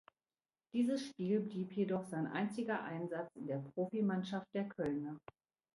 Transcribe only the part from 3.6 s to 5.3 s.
Profimannschaft der Kölner.